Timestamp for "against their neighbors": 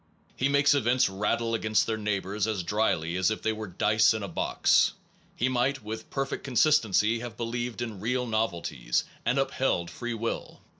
1.53-2.47